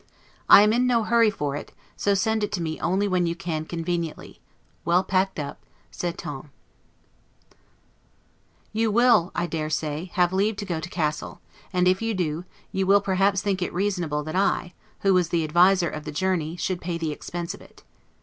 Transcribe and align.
I 0.49 0.63
am 0.63 0.73
in 0.73 0.87
no 0.87 1.03
hurry 1.03 1.29
for 1.29 1.55
it, 1.55 1.73
so 1.95 2.15
send 2.15 2.43
it 2.43 2.59
me 2.59 2.79
only 2.81 3.07
when 3.07 3.27
you 3.27 3.35
can 3.35 3.65
conveniently; 3.65 4.41
well 4.83 5.03
packed 5.03 5.37
up 5.39 5.63
's'entend'. 5.91 6.49
You 8.73 8.89
will, 8.89 9.29
I 9.35 9.45
dare 9.45 9.69
say, 9.69 10.09
have 10.15 10.33
leave 10.33 10.55
to 10.55 10.65
go 10.65 10.79
to 10.79 10.89
Cassel; 10.89 11.39
and 11.71 11.87
if 11.87 12.01
you 12.01 12.15
do 12.15 12.41
go, 12.41 12.47
you 12.71 12.87
will 12.87 13.01
perhaps 13.01 13.43
think 13.43 13.61
it 13.61 13.71
reasonable, 13.75 14.23
that 14.23 14.35
I, 14.35 14.73
who 15.01 15.13
was 15.13 15.29
the 15.29 15.43
adviser 15.43 15.91
of 15.91 16.03
the 16.05 16.11
journey, 16.11 16.55
should 16.55 16.81
pay 16.81 16.97
the 16.97 17.11
expense 17.11 17.53
of 17.53 17.61
it. 17.61 17.83